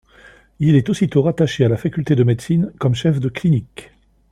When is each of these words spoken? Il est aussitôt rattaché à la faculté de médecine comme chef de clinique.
Il 0.57 0.73
est 0.75 0.89
aussitôt 0.89 1.21
rattaché 1.21 1.63
à 1.63 1.69
la 1.69 1.77
faculté 1.77 2.15
de 2.15 2.23
médecine 2.23 2.73
comme 2.79 2.95
chef 2.95 3.19
de 3.19 3.29
clinique. 3.29 3.91